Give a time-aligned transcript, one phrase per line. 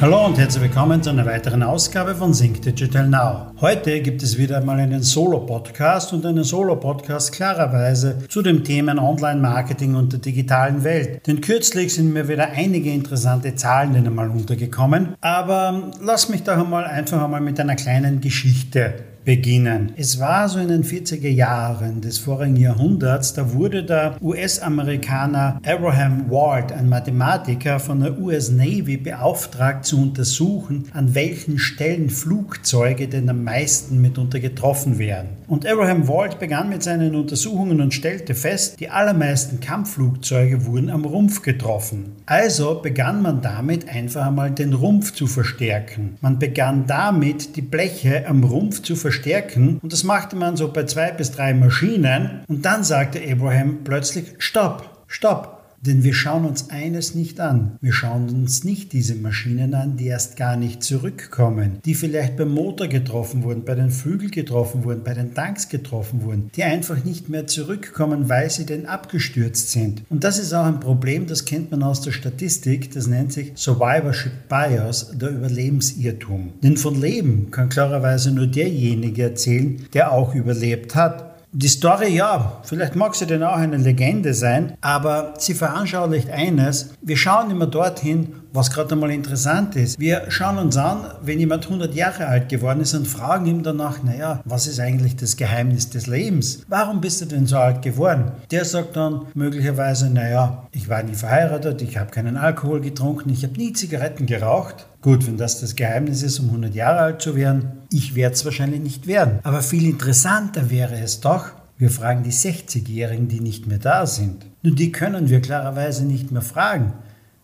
[0.00, 3.52] Hallo und herzlich willkommen zu einer weiteren Ausgabe von Sync Digital Now.
[3.60, 9.94] Heute gibt es wieder einmal einen Solo-Podcast und einen Solo-Podcast klarerweise zu den Themen Online-Marketing
[9.94, 11.24] und der digitalen Welt.
[11.26, 15.14] Denn kürzlich sind mir wieder einige interessante Zahlen einmal untergekommen.
[15.20, 19.92] Aber lass mich doch einmal einfach einmal mit einer kleinen Geschichte beginnen.
[19.96, 26.30] Es war so in den 40er Jahren des vorigen Jahrhunderts, da wurde der US-Amerikaner Abraham
[26.30, 33.28] Ward, ein Mathematiker von der US Navy, beauftragt zu untersuchen, an welchen Stellen Flugzeuge denn
[33.28, 35.30] am meisten mitunter getroffen werden.
[35.46, 41.04] Und Abraham Ward begann mit seinen Untersuchungen und stellte fest, die allermeisten Kampfflugzeuge wurden am
[41.04, 42.12] Rumpf getroffen.
[42.26, 46.16] Also begann man damit einfach einmal den Rumpf zu verstärken.
[46.20, 49.78] Man begann damit, die Bleche am Rumpf zu verstärken verstärken.
[49.82, 52.44] Und das machte man so bei zwei bis drei Maschinen.
[52.48, 55.63] Und dann sagte Abraham plötzlich, stopp, stopp.
[55.86, 57.76] Denn wir schauen uns eines nicht an.
[57.82, 62.52] Wir schauen uns nicht diese Maschinen an, die erst gar nicht zurückkommen, die vielleicht beim
[62.52, 67.04] Motor getroffen wurden, bei den Flügeln getroffen wurden, bei den Tanks getroffen wurden, die einfach
[67.04, 70.02] nicht mehr zurückkommen, weil sie denn abgestürzt sind.
[70.08, 73.52] Und das ist auch ein Problem, das kennt man aus der Statistik, das nennt sich
[73.54, 76.54] Survivorship Bias, der Überlebensirrtum.
[76.62, 81.33] Denn von Leben kann klarerweise nur derjenige erzählen, der auch überlebt hat.
[81.56, 86.94] Die Story, ja, vielleicht mag sie denn auch eine Legende sein, aber sie veranschaulicht eines.
[87.00, 89.98] Wir schauen immer dorthin, was gerade einmal interessant ist.
[89.98, 94.04] Wir schauen uns an, wenn jemand 100 Jahre alt geworden ist und fragen ihm danach,
[94.04, 96.60] naja, was ist eigentlich das Geheimnis des Lebens?
[96.68, 98.30] Warum bist du denn so alt geworden?
[98.52, 103.42] Der sagt dann möglicherweise, naja, ich war nie verheiratet, ich habe keinen Alkohol getrunken, ich
[103.42, 104.86] habe nie Zigaretten geraucht.
[105.02, 108.44] Gut, wenn das das Geheimnis ist, um 100 Jahre alt zu werden, ich werde es
[108.44, 109.40] wahrscheinlich nicht werden.
[109.42, 111.46] Aber viel interessanter wäre es doch,
[111.76, 114.46] wir fragen die 60-Jährigen, die nicht mehr da sind.
[114.62, 116.92] Nur die können wir klarerweise nicht mehr fragen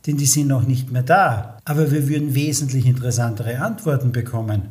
[0.06, 1.59] denn die sind noch nicht mehr da.
[1.65, 4.62] Aber wir würden wesentlich interessantere Antworten bekommen.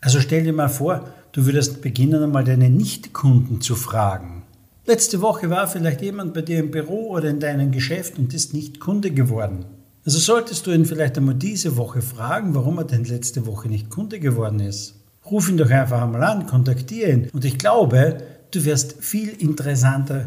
[0.00, 4.42] Also stell dir mal vor, du würdest beginnen, einmal deine Nichtkunden zu fragen.
[4.86, 8.52] Letzte Woche war vielleicht jemand bei dir im Büro oder in deinem Geschäft und ist
[8.52, 9.64] nicht Kunde geworden.
[10.04, 13.88] Also solltest du ihn vielleicht einmal diese Woche fragen, warum er denn letzte Woche nicht
[13.88, 14.96] Kunde geworden ist.
[15.24, 17.28] Ruf ihn doch einfach einmal an, kontaktiere ihn.
[17.32, 18.18] Und ich glaube,
[18.54, 20.26] Du wirst viel interessantere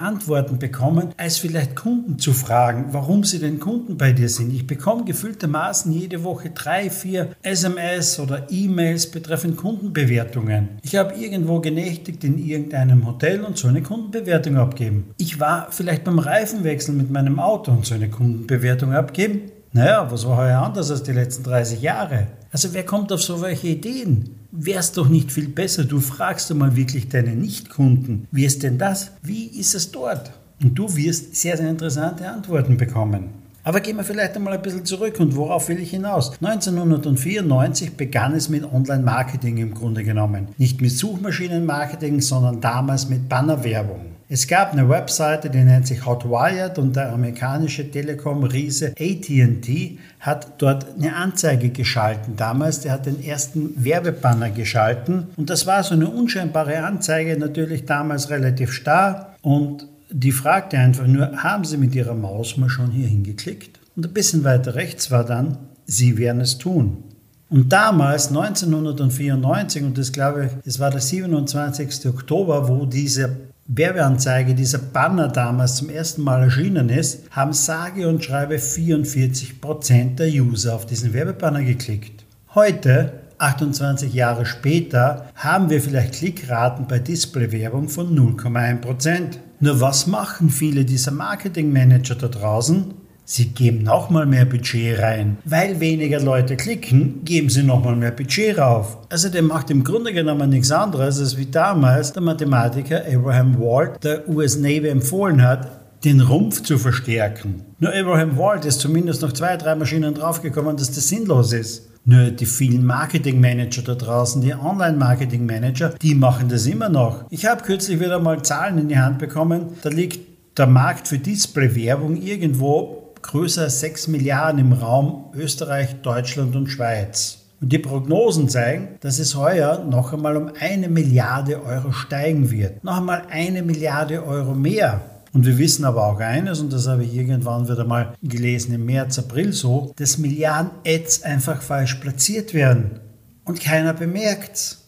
[0.00, 4.52] Antworten bekommen, als vielleicht Kunden zu fragen, warum sie denn Kunden bei dir sind.
[4.52, 10.78] Ich bekomme gefühltermaßen jede Woche drei, vier SMS oder E-Mails betreffend Kundenbewertungen.
[10.82, 15.10] Ich habe irgendwo genächtigt in irgendeinem Hotel und so eine Kundenbewertung abgeben.
[15.18, 19.50] Ich war vielleicht beim Reifenwechsel mit meinem Auto und so eine Kundenbewertung abgeben.
[19.76, 22.28] Naja, was war heuer anders als die letzten 30 Jahre?
[22.50, 24.30] Also wer kommt auf solche Ideen?
[24.50, 28.78] Wäre es doch nicht viel besser, du fragst einmal wirklich deine Nichtkunden, wie ist denn
[28.78, 29.10] das?
[29.20, 30.32] Wie ist es dort?
[30.62, 33.28] Und du wirst sehr, sehr interessante Antworten bekommen.
[33.64, 36.32] Aber gehen wir vielleicht einmal ein bisschen zurück und worauf will ich hinaus?
[36.40, 40.48] 1994 begann es mit Online-Marketing im Grunde genommen.
[40.56, 44.15] Nicht mit Suchmaschinenmarketing, sondern damals mit Bannerwerbung.
[44.28, 50.86] Es gab eine Webseite, die nennt sich Hotwired und der amerikanische Telekom-Riese AT&T hat dort
[50.96, 52.80] eine Anzeige geschalten damals.
[52.80, 58.28] Der hat den ersten Werbebanner geschalten und das war so eine unscheinbare Anzeige, natürlich damals
[58.28, 63.06] relativ starr und die fragte einfach nur, haben Sie mit Ihrer Maus mal schon hier
[63.06, 63.78] hingeklickt?
[63.94, 67.04] Und ein bisschen weiter rechts war dann, Sie werden es tun.
[67.48, 72.06] Und damals, 1994, und das glaube ich, es war der 27.
[72.06, 73.36] Oktober, wo diese
[73.68, 80.28] Werbeanzeige, dieser Banner damals zum ersten Mal erschienen ist, haben sage und schreibe 44% der
[80.28, 82.24] User auf diesen Werbebanner geklickt.
[82.54, 89.38] Heute, 28 Jahre später, haben wir vielleicht Klickraten bei Displaywerbung von 0,1%.
[89.58, 92.94] Nur was machen viele dieser Marketingmanager da draußen?
[93.28, 95.38] Sie geben nochmal mehr Budget rein.
[95.44, 98.98] Weil weniger Leute klicken, geben sie nochmal mehr Budget rauf.
[99.08, 104.04] Also der macht im Grunde genommen nichts anderes, als wie damals der Mathematiker Abraham Wald
[104.04, 105.68] der US Navy empfohlen hat,
[106.04, 107.62] den Rumpf zu verstärken.
[107.80, 111.88] Nur Abraham Wald ist zumindest noch zwei, drei Maschinen draufgekommen, dass das sinnlos ist.
[112.04, 117.24] Nur die vielen Marketingmanager da draußen, die Online-Marketing-Manager, die machen das immer noch.
[117.30, 119.70] Ich habe kürzlich wieder mal Zahlen in die Hand bekommen.
[119.82, 120.20] Da liegt
[120.56, 127.38] der Markt für Display-Werbung irgendwo größer als 6 Milliarden im Raum Österreich, Deutschland und Schweiz.
[127.60, 132.84] Und die Prognosen zeigen, dass es heuer noch einmal um eine Milliarde Euro steigen wird.
[132.84, 135.00] Noch einmal eine Milliarde Euro mehr.
[135.32, 138.86] Und wir wissen aber auch eines, und das habe ich irgendwann wieder mal gelesen im
[138.86, 143.00] März, April so, dass Milliarden Ads einfach falsch platziert werden
[143.44, 144.82] und keiner bemerkt's.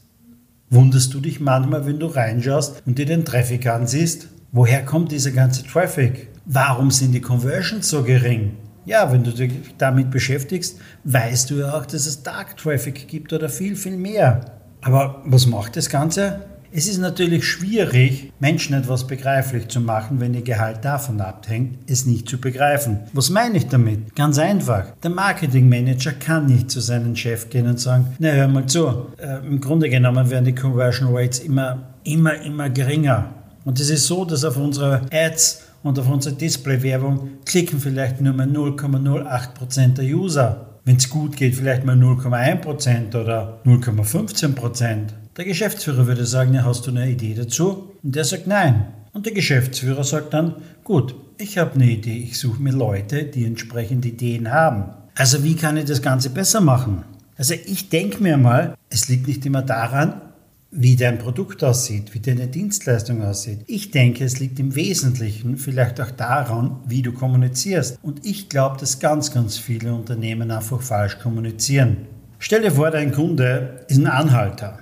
[0.71, 4.29] Wunderst du dich manchmal, wenn du reinschaust und dir den Traffic ansiehst?
[4.53, 6.29] Woher kommt dieser ganze Traffic?
[6.51, 8.57] Warum sind die Conversions so gering?
[8.87, 13.35] Ja, wenn du dich damit beschäftigst, weißt du ja auch, dass es Dark Traffic gibt
[13.35, 14.41] oder viel, viel mehr.
[14.81, 16.41] Aber was macht das Ganze?
[16.73, 22.07] Es ist natürlich schwierig, Menschen etwas begreiflich zu machen, wenn ihr Gehalt davon abhängt, es
[22.07, 23.01] nicht zu begreifen.
[23.13, 24.17] Was meine ich damit?
[24.17, 24.87] Ganz einfach.
[25.03, 29.47] Der Marketingmanager kann nicht zu seinem Chef gehen und sagen, na hör mal zu, äh,
[29.47, 33.35] im Grunde genommen werden die Conversion Rates immer, immer, immer geringer.
[33.67, 38.35] Und es ist so, dass auf unsere Ads und auf unsere Display-Werbung klicken vielleicht nur
[38.35, 40.79] mal 0,08% der User.
[40.85, 45.09] Wenn es gut geht, vielleicht mal 0,1% oder 0,15%.
[45.37, 47.93] Der Geschäftsführer würde sagen, ja, hast du eine Idee dazu?
[48.03, 48.87] Und der sagt nein.
[49.13, 53.45] Und der Geschäftsführer sagt dann, gut, ich habe eine Idee, ich suche mir Leute, die
[53.45, 54.85] entsprechend Ideen haben.
[55.15, 57.05] Also wie kann ich das Ganze besser machen?
[57.37, 60.21] Also ich denke mir mal, es liegt nicht immer daran,
[60.71, 63.61] wie dein Produkt aussieht, wie deine Dienstleistung aussieht.
[63.67, 67.99] Ich denke, es liegt im Wesentlichen vielleicht auch daran, wie du kommunizierst.
[68.03, 72.07] Und ich glaube, dass ganz, ganz viele Unternehmen einfach falsch kommunizieren.
[72.39, 74.81] Stell dir vor, dein Kunde ist ein Anhalter.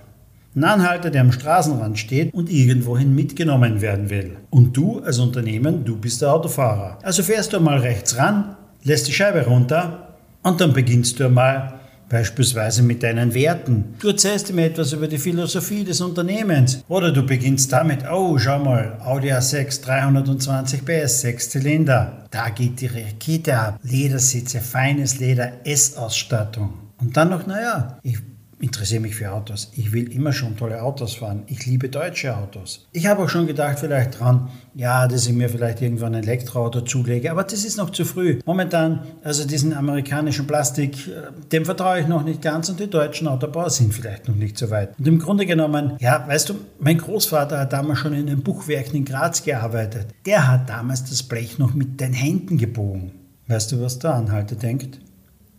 [0.56, 4.38] Ein Anhalter, der am Straßenrand steht und irgendwohin mitgenommen werden will.
[4.50, 6.98] Und du als Unternehmen, du bist der Autofahrer.
[7.02, 11.80] Also fährst du mal rechts ran, lässt die Scheibe runter und dann beginnst du mal
[12.08, 13.94] Beispielsweise mit deinen Werten.
[13.98, 16.84] Du erzählst ihm etwas über die Philosophie des Unternehmens.
[16.88, 22.26] Oder du beginnst damit, oh, schau mal, Audi A6 320 PS, 6 Zylinder.
[22.30, 23.80] Da geht die Rakete ab.
[23.82, 26.74] Ledersitze, feines Leder, S-Ausstattung.
[26.98, 28.18] Und dann noch, naja, ich
[28.58, 29.70] interessiere mich für Autos.
[29.74, 31.42] Ich will immer schon tolle Autos fahren.
[31.46, 32.86] Ich liebe deutsche Autos.
[32.92, 36.80] Ich habe auch schon gedacht vielleicht dran, ja, dass ich mir vielleicht irgendwann ein Elektroauto
[36.80, 38.40] zulege, aber das ist noch zu früh.
[38.46, 43.28] Momentan, also diesen amerikanischen Plastik, äh, dem vertraue ich noch nicht ganz und die deutschen
[43.28, 44.98] Autobauer sind vielleicht noch nicht so weit.
[44.98, 48.96] Und im Grunde genommen, ja, weißt du, mein Großvater hat damals schon in den Buchwerken
[48.96, 50.06] in Graz gearbeitet.
[50.24, 53.12] Der hat damals das Blech noch mit den Händen gebogen.
[53.48, 54.98] Weißt du, was der Anhalter denkt?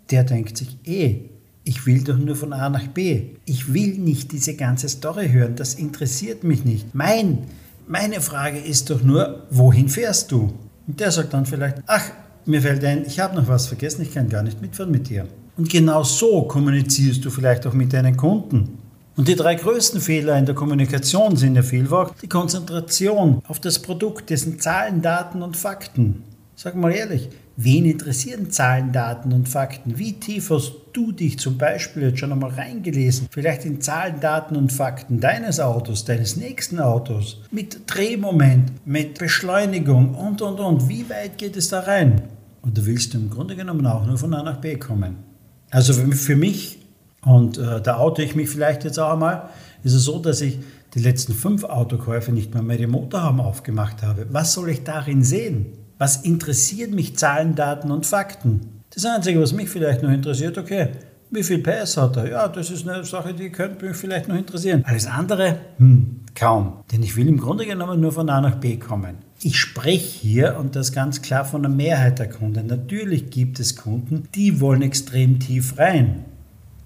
[0.10, 1.37] Der denkt sich, eh,
[1.68, 3.36] ich will doch nur von A nach B.
[3.46, 5.56] Ich will nicht diese ganze Story hören.
[5.58, 6.96] Das interessiert mich nicht.
[6.96, 7.40] Mein,
[7.88, 10.54] meine Frage ist doch nur, wohin fährst du?
[10.88, 12.04] Und der sagt dann vielleicht, ach,
[12.46, 15.28] mir fällt ein, ich habe noch was vergessen, ich kann gar nicht mitfahren mit dir.
[15.58, 18.78] Und genau so kommunizierst du vielleicht auch mit deinen Kunden.
[19.18, 23.80] Und die drei größten Fehler in der Kommunikation sind ja vielfach die Konzentration auf das
[23.80, 26.24] Produkt, dessen Zahlen, Daten und Fakten.
[26.56, 29.98] Sag mal ehrlich, wen interessieren Zahlen, Daten und Fakten?
[29.98, 33.28] Wie tief hast du dich zum Beispiel jetzt schon einmal reingelesen?
[33.32, 40.14] Vielleicht in Zahlen, Daten und Fakten deines Autos, deines nächsten Autos, mit Drehmoment, mit Beschleunigung
[40.14, 40.88] und, und, und.
[40.88, 42.22] Wie weit geht es da rein?
[42.62, 45.18] Und du willst im Grunde genommen auch nur von A nach B kommen.
[45.72, 46.80] Also für mich,
[47.26, 49.50] und äh, da oute ich mich vielleicht jetzt auch einmal,
[49.84, 50.60] ist es so, dass ich
[50.94, 54.28] die letzten fünf Autokäufe nicht mehr mehr die Motorhaube aufgemacht habe.
[54.30, 55.87] Was soll ich darin sehen?
[55.98, 58.84] Was interessiert mich Zahlen, Daten und Fakten?
[58.94, 60.90] Das Einzige, was mich vielleicht noch interessiert, okay,
[61.30, 62.30] wie viel PS hat er?
[62.30, 64.84] Ja, das ist eine Sache, die könnte mich vielleicht noch interessieren.
[64.86, 65.58] Alles andere?
[65.78, 66.84] Hm, kaum.
[66.92, 69.16] Denn ich will im Grunde genommen nur von A nach B kommen.
[69.42, 72.68] Ich spreche hier und das ganz klar von der Mehrheit der Kunden.
[72.68, 76.26] Natürlich gibt es Kunden, die wollen extrem tief rein.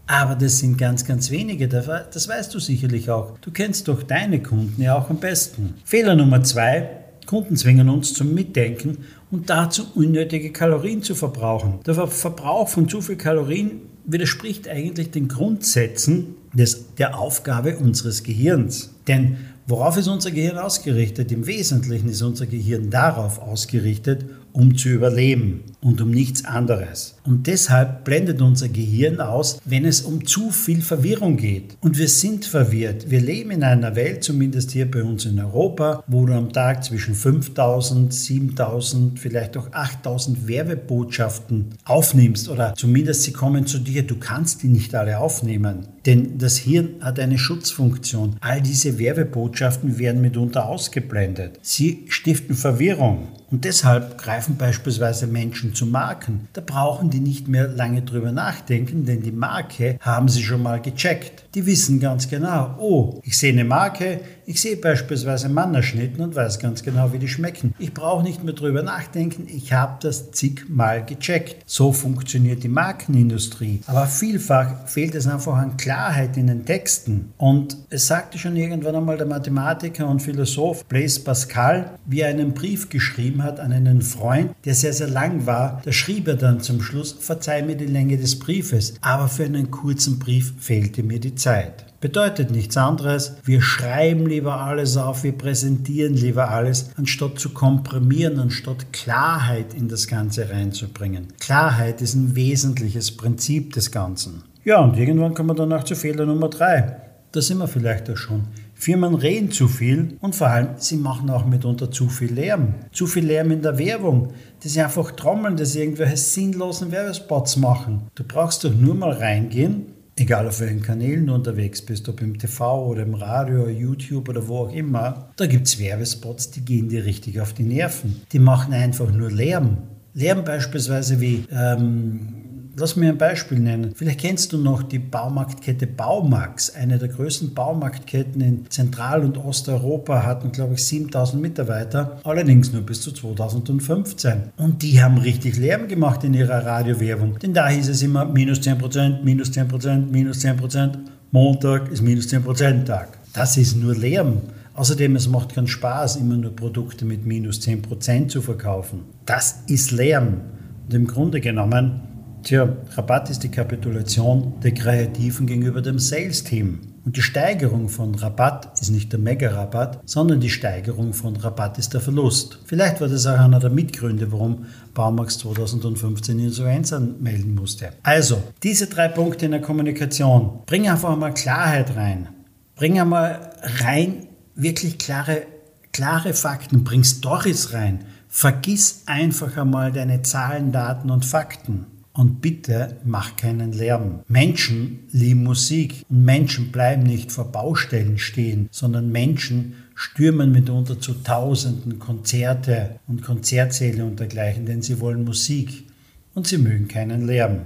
[0.08, 1.68] Aber das sind ganz, ganz wenige.
[1.70, 3.38] Das weißt du sicherlich auch.
[3.40, 5.76] Du kennst doch deine Kunden ja auch am besten.
[5.86, 7.01] Fehler Nummer zwei,
[7.32, 11.80] Kunden zwingen uns zum Mitdenken und dazu unnötige Kalorien zu verbrauchen.
[11.86, 18.94] Der Verbrauch von zu viel Kalorien widerspricht eigentlich den Grundsätzen des, der Aufgabe unseres Gehirns.
[19.08, 21.32] Denn worauf ist unser Gehirn ausgerichtet?
[21.32, 27.16] Im Wesentlichen ist unser Gehirn darauf ausgerichtet, um zu überleben und um nichts anderes.
[27.26, 31.78] Und deshalb blendet unser Gehirn aus, wenn es um zu viel Verwirrung geht.
[31.82, 33.10] Und wir sind verwirrt.
[33.10, 36.84] Wir leben in einer Welt, zumindest hier bei uns in Europa, wo du am Tag
[36.84, 44.04] zwischen 5000, 7000, vielleicht auch 8000 Werbebotschaften aufnimmst oder zumindest sie kommen zu dir.
[44.04, 45.88] Du kannst die nicht alle aufnehmen.
[46.06, 48.38] Denn das Hirn hat eine Schutzfunktion.
[48.40, 51.60] All diese Werbebotschaften werden mitunter ausgeblendet.
[51.62, 53.28] Sie stiften Verwirrung.
[53.52, 56.48] Und deshalb greifen beispielsweise Menschen zu Marken.
[56.54, 60.82] Da brauchen die nicht mehr lange drüber nachdenken, denn die Marke haben sie schon mal
[60.82, 61.44] gecheckt.
[61.54, 66.60] Die wissen ganz genau, oh, ich sehe eine Marke, ich sehe beispielsweise Mannerschnitten und weiß
[66.60, 67.74] ganz genau, wie die schmecken.
[67.78, 71.58] Ich brauche nicht mehr drüber nachdenken, ich habe das zigmal gecheckt.
[71.66, 73.82] So funktioniert die Markenindustrie.
[73.88, 77.34] Aber vielfach fehlt es einfach an Klarheit in den Texten.
[77.38, 82.54] Und es sagte schon irgendwann einmal der Mathematiker und Philosoph Blaise Pascal, wie er einen
[82.54, 85.82] Brief geschrieben hat an einen Freund, der sehr, sehr lang war.
[85.84, 89.72] Da schrieb er dann zum Schluss, verzeih mir die Länge des Briefes, aber für einen
[89.72, 91.86] kurzen Brief fehlte mir die Zeit.
[92.02, 98.40] Bedeutet nichts anderes, wir schreiben lieber alles auf, wir präsentieren lieber alles, anstatt zu komprimieren,
[98.40, 101.28] anstatt Klarheit in das Ganze reinzubringen.
[101.40, 104.42] Klarheit ist ein wesentliches Prinzip des Ganzen.
[104.64, 106.98] Ja, und irgendwann kommen wir dann auch zu Fehler Nummer drei.
[107.32, 108.46] Da sind wir vielleicht auch schon.
[108.82, 112.74] Firmen reden zu viel und vor allem, sie machen auch mitunter zu viel Lärm.
[112.92, 114.30] Zu viel Lärm in der Werbung.
[114.64, 118.08] Das sie einfach trommeln, dass sie irgendwelche sinnlosen Werbespots machen.
[118.16, 119.86] Du brauchst doch nur mal reingehen
[120.18, 124.48] egal auf welchen Kanälen du unterwegs bist, ob im TV oder im Radio, YouTube oder
[124.48, 128.22] wo auch immer, da gibt es Werbespots, die gehen dir richtig auf die Nerven.
[128.32, 129.78] Die machen einfach nur Lärm.
[130.14, 132.41] Lärm beispielsweise wie ähm,
[132.82, 133.94] Lass mir ein Beispiel nennen.
[133.96, 136.72] Vielleicht kennst du noch die Baumarktkette Baumax.
[136.72, 142.20] Eine der größten Baumarktketten in Zentral- und Osteuropa hatten, glaube ich, 7000 Mitarbeiter.
[142.24, 144.50] Allerdings nur bis zu 2015.
[144.58, 147.38] Und die haben richtig Lärm gemacht in ihrer Radiowerbung.
[147.38, 150.98] Denn da hieß es immer minus 10%, minus 10%, minus 10%.
[151.30, 153.10] Montag ist minus 10% Tag.
[153.34, 154.42] Das ist nur Lärm.
[154.74, 159.02] Außerdem, es macht keinen Spaß, immer nur Produkte mit minus 10% zu verkaufen.
[159.28, 160.42] Das ist Lärm.
[160.88, 162.11] Und im Grunde genommen
[162.44, 166.80] Tja, Rabatt ist die Kapitulation der Kreativen gegenüber dem Sales-Team.
[167.06, 171.94] Und die Steigerung von Rabatt ist nicht der Mega-Rabatt, sondern die Steigerung von Rabatt ist
[171.94, 172.60] der Verlust.
[172.66, 177.90] Vielleicht war das auch einer der Mitgründe, warum Baumax 2015 Insolvenz anmelden musste.
[178.04, 180.62] Also, diese drei Punkte in der Kommunikation.
[180.66, 182.30] Bring einfach mal Klarheit rein.
[182.76, 185.44] Bring einmal rein wirklich klare,
[185.92, 186.84] klare Fakten.
[186.84, 188.06] Bring Stories rein.
[188.28, 191.86] Vergiss einfach einmal deine Zahlen, Daten und Fakten.
[192.14, 194.20] Und bitte mach keinen Lärm.
[194.28, 201.14] Menschen lieben Musik und Menschen bleiben nicht vor Baustellen stehen, sondern Menschen stürmen mitunter zu
[201.14, 205.86] Tausenden Konzerte und Konzertsäle und dergleichen, denn sie wollen Musik
[206.34, 207.62] und sie mögen keinen Lärm.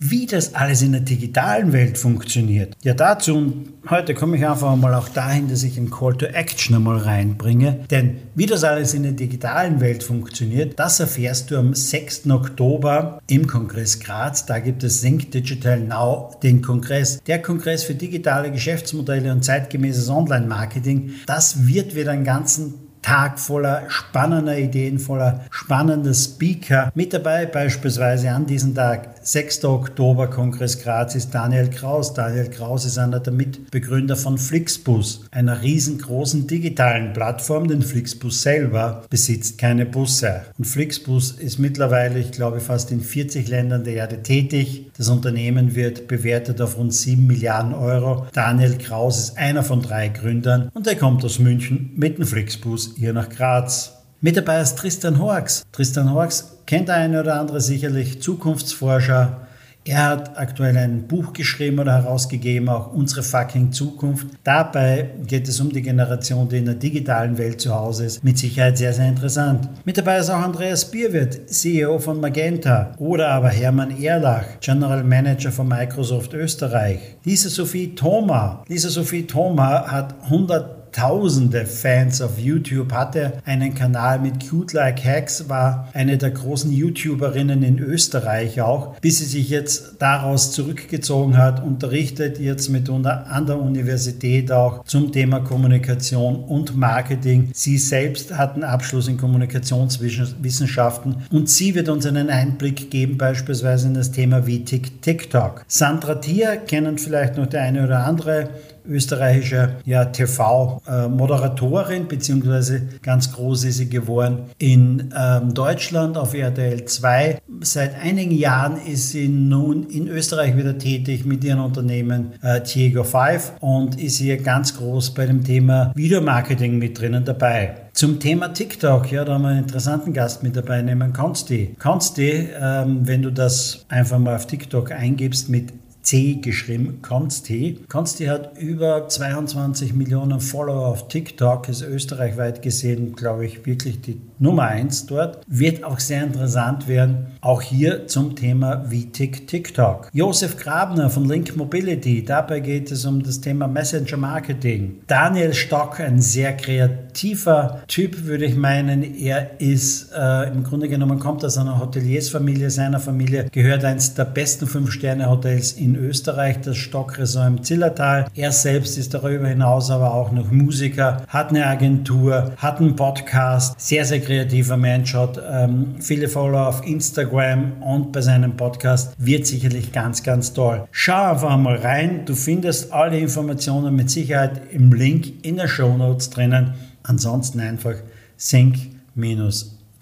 [0.00, 4.76] Wie das alles in der digitalen Welt funktioniert, ja dazu, und heute komme ich einfach
[4.76, 8.94] mal auch dahin, dass ich einen Call to Action einmal reinbringe, denn wie das alles
[8.94, 12.30] in der digitalen Welt funktioniert, das erfährst du am 6.
[12.30, 14.46] Oktober im Kongress Graz.
[14.46, 17.20] Da gibt es Think Digital Now, den Kongress.
[17.26, 21.10] Der Kongress für digitale Geschäftsmodelle und zeitgemäßes Online-Marketing.
[21.26, 26.92] Das wird wieder einen ganzen Tag voller spannender Ideen, voller spannender Speaker.
[26.94, 29.64] Mit dabei beispielsweise an diesem Tag, 6.
[29.64, 32.12] Oktober, Kongress Graz, ist Daniel Kraus.
[32.12, 39.04] Daniel Kraus ist einer der Mitbegründer von Flixbus, einer riesengroßen digitalen Plattform, denn Flixbus selber
[39.08, 40.42] besitzt keine Busse.
[40.58, 44.90] Und Flixbus ist mittlerweile, ich glaube, fast in 40 Ländern der Erde tätig.
[44.98, 48.26] Das Unternehmen wird bewertet auf rund 7 Milliarden Euro.
[48.34, 52.97] Daniel Kraus ist einer von drei Gründern und er kommt aus München mit dem Flixbus
[52.98, 53.92] hier nach Graz.
[54.20, 55.62] Mit dabei ist Tristan Horx.
[55.70, 59.46] Tristan Horx kennt der eine oder andere sicherlich, Zukunftsforscher.
[59.84, 64.26] Er hat aktuell ein Buch geschrieben oder herausgegeben, auch Unsere fucking Zukunft.
[64.42, 68.24] Dabei geht es um die Generation, die in der digitalen Welt zu Hause ist.
[68.24, 69.68] Mit Sicherheit sehr, sehr interessant.
[69.84, 72.92] Mit dabei ist auch Andreas Bierwirt, CEO von Magenta.
[72.98, 76.98] Oder aber Hermann Erlach, General Manager von Microsoft Österreich.
[77.24, 78.64] Lisa Sophie Thoma.
[78.68, 85.04] Lisa Sophie Thoma hat 100 tausende Fans auf YouTube, hatte einen Kanal mit Cute Like
[85.04, 91.36] Hacks, war eine der großen YouTuberinnen in Österreich auch, bis sie sich jetzt daraus zurückgezogen
[91.36, 97.50] hat, unterrichtet jetzt mitunter an der Universität auch zum Thema Kommunikation und Marketing.
[97.52, 103.88] Sie selbst hat einen Abschluss in Kommunikationswissenschaften und sie wird uns einen Einblick geben, beispielsweise
[103.88, 105.64] in das Thema wie TikTok.
[105.66, 108.50] Sandra Thier kennen vielleicht noch der eine oder andere
[108.88, 117.38] österreichische ja, TV-Moderatorin, beziehungsweise ganz groß ist sie geworden in ähm, Deutschland auf RTL 2.
[117.60, 123.04] Seit einigen Jahren ist sie nun in Österreich wieder tätig mit ihrem Unternehmen äh, Diego
[123.04, 127.74] 5 und ist hier ganz groß bei dem Thema Videomarketing mit drinnen dabei.
[127.92, 131.74] Zum Thema TikTok, ja, da haben wir einen interessanten Gast mit dabei, nehmen Consti.
[131.80, 135.72] Consti, ähm, wenn du das einfach mal auf TikTok eingibst mit
[136.08, 137.80] C geschrieben, Konsti.
[137.86, 144.18] Konsti hat über 22 Millionen Follower auf TikTok, ist österreichweit gesehen, glaube ich, wirklich die
[144.38, 145.40] Nummer 1 dort.
[145.46, 150.08] Wird auch sehr interessant werden, auch hier zum Thema VTIC TikTok.
[150.12, 155.00] Josef Grabner von Link Mobility, dabei geht es um das Thema Messenger Marketing.
[155.06, 159.02] Daniel Stock, ein sehr kreativer Typ, würde ich meinen.
[159.02, 164.24] Er ist äh, im Grunde genommen, kommt aus einer Hoteliersfamilie, seiner Familie gehört eins der
[164.24, 168.26] besten 5-Sterne-Hotels in Österreich, das Stockresort im Zillertal.
[168.34, 173.80] Er selbst ist darüber hinaus aber auch noch Musiker, hat eine Agentur, hat einen Podcast,
[173.80, 179.46] sehr, sehr kreativer Mensch, hat ähm, viele Follower auf Instagram und bei seinem Podcast wird
[179.46, 180.86] sicherlich ganz, ganz toll.
[180.90, 185.96] Schau einfach mal rein, du findest alle Informationen mit Sicherheit im Link in der Show
[185.96, 186.74] Notes drinnen.
[187.02, 187.94] Ansonsten einfach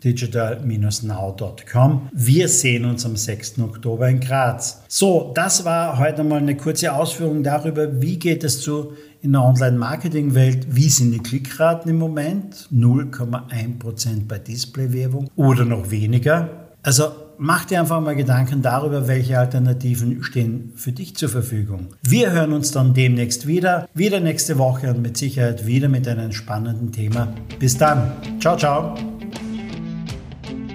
[0.06, 2.08] sync-digital-now.com.
[2.12, 3.58] Wir sehen uns am 6.
[3.60, 4.82] Oktober in Graz.
[4.88, 9.42] So, das war heute mal eine kurze Ausführung darüber, wie geht es zu in der
[9.42, 12.68] Online-Marketing-Welt, wie sind die Klickraten im Moment?
[12.72, 16.68] 0,1% bei Display-Werbung oder noch weniger.
[16.82, 17.06] Also
[17.38, 21.88] mach dir einfach mal Gedanken darüber, welche Alternativen stehen für dich zur Verfügung.
[22.02, 26.30] Wir hören uns dann demnächst wieder, wieder nächste Woche und mit Sicherheit wieder mit einem
[26.30, 27.32] spannenden Thema.
[27.58, 28.12] Bis dann.
[28.38, 29.15] Ciao, ciao.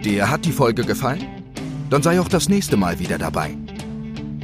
[0.04, 1.26] Dir hat die Folge gefallen?
[1.90, 3.56] Dann sei auch das nächste Mal wieder dabei.